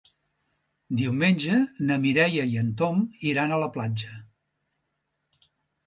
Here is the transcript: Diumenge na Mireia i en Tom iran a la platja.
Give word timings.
Diumenge 1.01 1.59
na 1.91 1.99
Mireia 2.07 2.47
i 2.55 2.59
en 2.65 2.73
Tom 2.83 3.07
iran 3.35 3.55
a 3.55 3.63
la 3.67 3.71
platja. 3.79 4.19